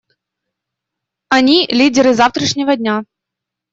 Они— 1.29 1.67
лидеры 1.77 2.15
завтрашнего 2.15 2.75
дня. 2.75 3.03